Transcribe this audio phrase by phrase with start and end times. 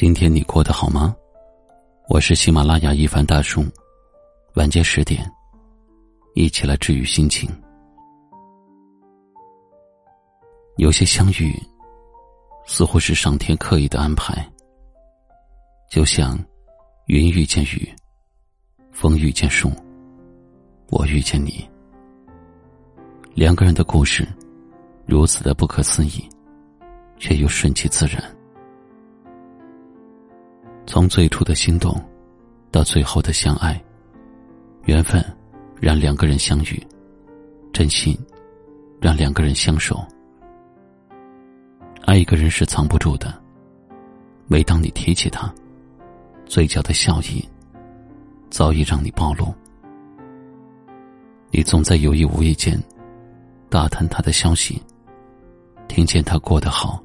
[0.00, 1.12] 今天你过得好吗？
[2.08, 3.64] 我是喜马拉雅一凡大叔，
[4.54, 5.28] 晚间十点，
[6.36, 7.50] 一起来治愈心情。
[10.76, 11.52] 有些相遇，
[12.64, 14.48] 似乎是上天刻意的安排，
[15.90, 16.38] 就像
[17.06, 17.92] 云遇见雨，
[18.92, 19.68] 风遇见树，
[20.90, 21.68] 我遇见你，
[23.34, 24.24] 两个人的故事
[25.06, 26.24] 如此的不可思议，
[27.18, 28.37] 却又顺其自然。
[30.88, 32.02] 从最初的心动，
[32.70, 33.78] 到最后的相爱，
[34.84, 35.22] 缘分
[35.78, 36.82] 让两个人相遇，
[37.74, 38.18] 真心
[38.98, 40.02] 让两个人相守。
[42.06, 43.38] 爱一个人是藏不住的，
[44.46, 45.52] 每当你提起他，
[46.46, 47.46] 嘴角的笑意
[48.48, 49.54] 早已让你暴露。
[51.50, 52.82] 你总在有意无意间
[53.68, 54.82] 打探他的消息，
[55.86, 56.98] 听见他过得好，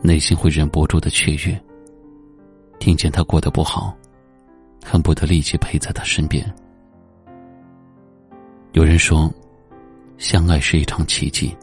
[0.00, 1.62] 内心会忍不住的雀跃。
[2.78, 3.96] 听见他过得不好，
[4.84, 6.44] 恨不得立即陪在他身边。
[8.72, 9.32] 有人说，
[10.18, 11.56] 相爱是一场奇迹。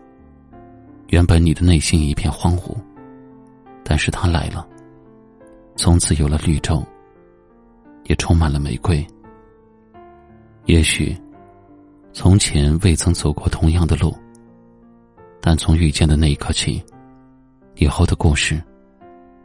[1.10, 2.76] 原本你的内心一片荒芜，
[3.84, 4.68] 但是他来了，
[5.76, 6.84] 从此有了绿洲，
[8.06, 9.06] 也充满了玫瑰。
[10.66, 11.16] 也许，
[12.14, 14.16] 从前未曾走过同样的路，
[15.40, 16.84] 但从遇见的那一刻起，
[17.76, 18.60] 以后的故事，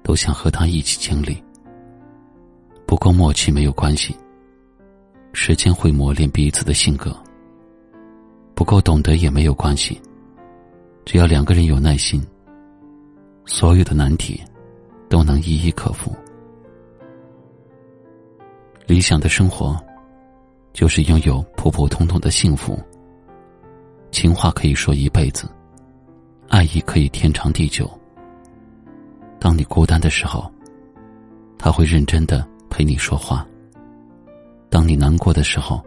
[0.02, 1.36] 都想和他一起经历。
[2.89, 4.17] 不够默契没有关系，
[5.34, 7.14] 时间会磨练彼此的性格。
[8.55, 10.00] 不够懂得也没有关系，
[11.05, 12.27] 只要两个人有耐心，
[13.45, 14.42] 所有的难题
[15.11, 16.17] 都能一一克服。
[18.86, 19.78] 理想的生活，
[20.73, 22.83] 就是拥有普普通通的幸福。
[24.11, 25.47] 情话可以说一辈子，
[26.48, 27.86] 爱意可以天长地久。
[29.39, 30.51] 当你孤单的时候，
[31.58, 32.48] 他会认真的。
[32.68, 33.46] 陪你说话。
[34.70, 35.83] 当你难过的时候，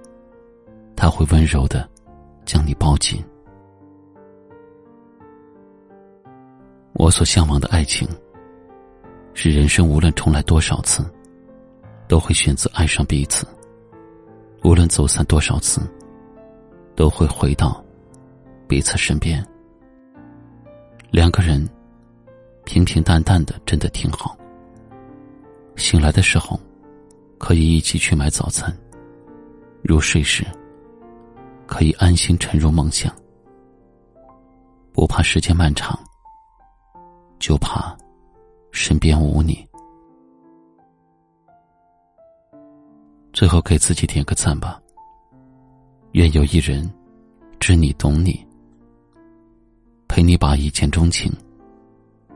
[0.96, 1.88] 他会温柔的
[2.46, 3.24] 将你抱紧。
[6.94, 8.08] 我所向往的爱情，
[9.34, 11.04] 是人生无论重来多少次，
[12.08, 13.46] 都会选择爱上彼此；
[14.64, 15.82] 无论走散多少次，
[16.96, 17.84] 都会回到
[18.68, 19.46] 彼此身边。
[21.12, 21.68] 两个人
[22.66, 24.36] 平平淡淡的，真的挺好。
[25.76, 26.60] 醒来的时候。
[27.42, 28.72] 可以一起去买早餐。
[29.82, 30.46] 入睡时，
[31.66, 33.12] 可以安心沉入梦乡。
[34.94, 36.00] 不怕时间漫长，
[37.40, 37.98] 就怕
[38.72, 39.68] 身边无你。
[43.34, 44.80] 最后给自己点个赞吧。
[46.12, 46.88] 愿有一人
[47.60, 48.46] 知你懂你，
[50.08, 51.34] 陪你把一见钟情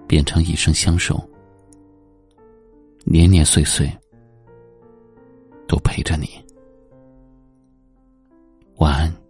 [0.08, 1.24] 变成一生相守，
[3.04, 3.88] 年年岁岁。
[5.68, 6.28] 都陪着你，
[8.78, 9.25] 晚安。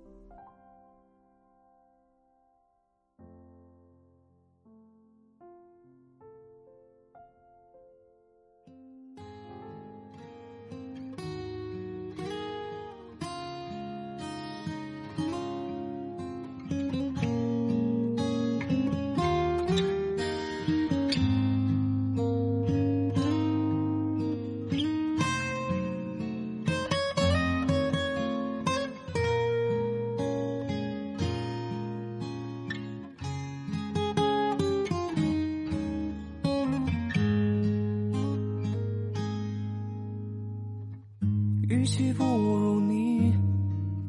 [41.85, 43.31] 与其不如你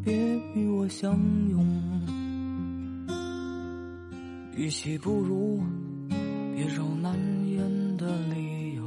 [0.03, 0.15] 别
[0.55, 1.13] 与我相
[1.51, 1.63] 拥，
[4.57, 5.61] 与其不如
[6.55, 7.15] 别找难
[7.47, 7.61] 言
[7.99, 8.83] 的理由。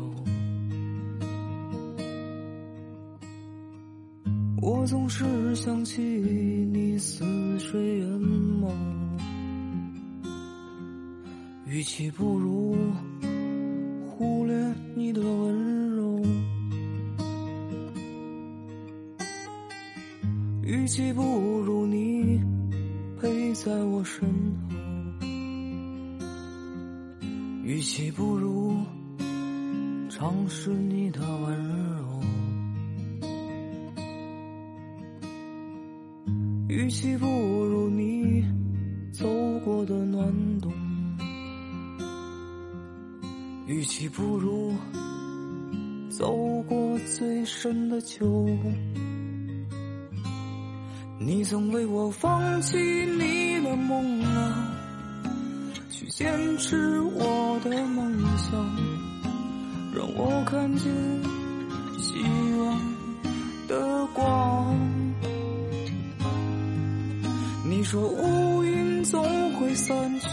[4.59, 7.23] 我总是想起你似
[7.59, 8.07] 水眼
[8.59, 8.71] 眸，
[11.67, 12.75] 与其不如
[14.07, 15.88] 忽略你的温柔。
[20.69, 21.23] 与其不
[21.61, 22.39] 如你
[23.19, 24.29] 陪在我身
[24.69, 25.25] 后，
[27.63, 28.75] 与其不如
[30.11, 31.57] 尝试你的温
[31.97, 32.21] 柔，
[36.67, 38.45] 与其不如你
[39.11, 39.25] 走
[39.65, 40.31] 过的暖
[40.61, 40.71] 冬，
[43.65, 44.71] 与其不如
[46.11, 48.45] 走过最深的秋。
[51.29, 54.67] 你曾为我放弃你的梦啊，
[55.91, 56.27] 去坚
[56.57, 58.51] 持我的梦想，
[59.95, 60.91] 让我看见
[61.99, 62.15] 希
[62.57, 62.81] 望
[63.67, 64.75] 的光。
[67.63, 69.23] 你说乌云总
[69.53, 70.27] 会散去，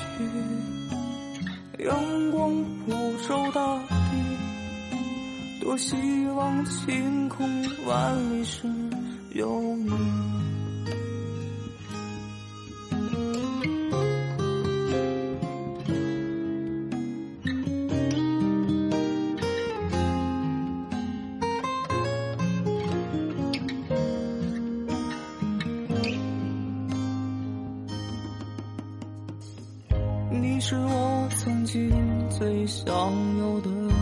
[1.84, 2.50] 阳光
[2.86, 2.92] 普
[3.28, 5.94] 照大地，多希
[6.34, 7.46] 望晴空
[7.86, 8.66] 万里时
[9.34, 9.92] 有你。
[30.68, 31.92] 是我曾经
[32.28, 32.92] 最想
[33.38, 33.94] 有的梦，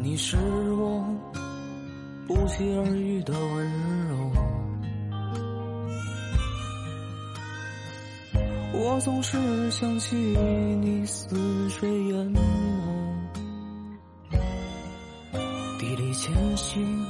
[0.00, 0.36] 你是
[0.70, 1.04] 我
[2.28, 3.66] 不期而遇的温
[4.08, 4.30] 柔。
[8.74, 12.38] 我总是想起你似水淹没，
[15.80, 17.04] 砥砺前行，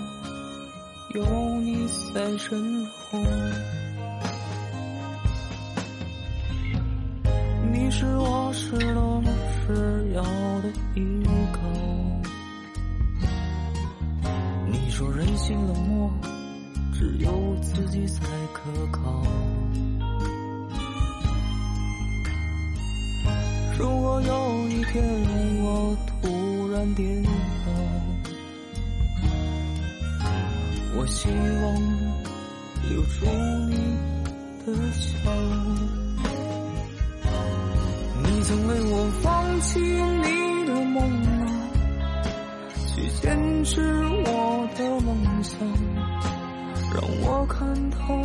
[1.14, 1.22] 有
[1.60, 3.18] 你在身后。
[8.52, 10.22] 是我失落时要
[10.60, 11.60] 的依靠。
[14.66, 16.10] 你说人心冷漠，
[16.92, 17.30] 只有
[17.62, 19.22] 自己才可靠。
[23.78, 25.04] 如果有一天
[25.62, 27.70] 我突然跌倒，
[30.96, 31.74] 我希望
[32.88, 33.26] 留住
[33.68, 33.76] 你
[34.66, 35.99] 的笑。
[38.50, 41.62] 曾为我放弃你的梦啊，
[42.88, 43.80] 去坚持
[44.26, 45.56] 我的梦想，
[46.92, 48.20] 让我看透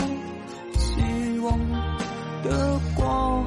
[0.80, 1.60] 希望
[2.42, 3.46] 的光。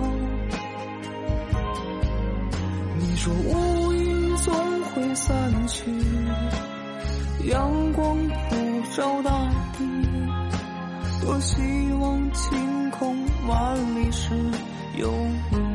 [2.97, 4.55] 你说乌云总
[4.85, 5.83] 会散去，
[7.51, 8.57] 阳光普
[8.95, 9.33] 照大
[9.77, 9.85] 地，
[11.23, 11.61] 多希
[11.95, 14.33] 望晴空万里时
[14.97, 15.13] 有
[15.51, 15.68] 你。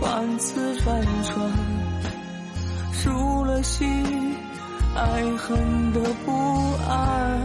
[0.00, 0.84] 万次辗
[1.22, 1.50] 转，
[2.92, 3.86] 输了心，
[4.96, 5.02] 爱
[5.36, 6.32] 恨的不
[6.88, 7.40] 安。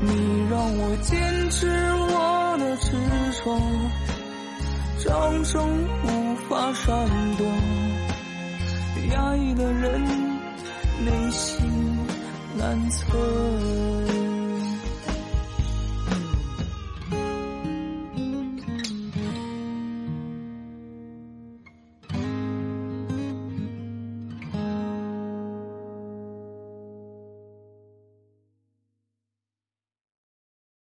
[0.00, 2.92] 你让我坚持我的执
[3.42, 3.58] 着，
[5.04, 6.94] 掌声无法闪
[7.36, 7.46] 躲。
[9.12, 10.04] 压抑的人，
[11.04, 11.66] 内心
[12.56, 13.93] 难测。